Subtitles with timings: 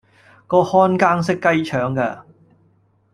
[0.47, 2.23] 個看更識雞腸㗎